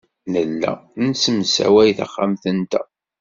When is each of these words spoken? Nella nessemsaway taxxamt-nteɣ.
Nella 0.31 0.71
nessemsaway 1.05 1.89
taxxamt-nteɣ. 1.97 2.87